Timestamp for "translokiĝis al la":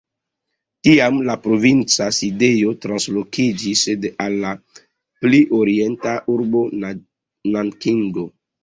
2.87-4.57